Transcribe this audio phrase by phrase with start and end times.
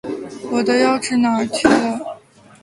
[0.03, 0.07] 哎，
[0.51, 2.17] 我钥匙哪儿去了？